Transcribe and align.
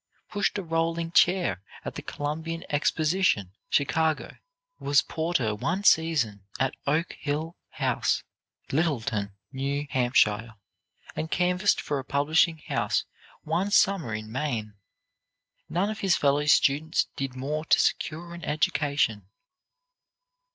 pushed 0.29 0.57
a 0.57 0.63
rolling 0.63 1.11
chair 1.11 1.61
at 1.85 1.93
the 1.93 2.01
Columbian 2.01 2.63
Exposition, 2.71 3.51
Chicago, 3.69 4.37
was 4.79 5.03
porter 5.03 5.53
one 5.53 5.83
season 5.83 6.41
at 6.59 6.73
Oak 6.87 7.13
Hill 7.19 7.55
House, 7.69 8.23
Littleton, 8.71 9.33
N. 9.53 9.87
H., 9.93 10.27
and 11.15 11.29
canvassed 11.29 11.79
for 11.79 11.99
a 11.99 12.03
publishing 12.03 12.57
house 12.67 13.05
one 13.43 13.69
summer 13.69 14.15
in 14.15 14.31
Maine. 14.31 14.73
None 15.69 15.91
of 15.91 15.99
his 15.99 16.17
fellow 16.17 16.45
students 16.47 17.05
did 17.15 17.35
more 17.35 17.63
to 17.65 17.79
secure 17.79 18.33
an 18.33 18.43
education. 18.43 19.27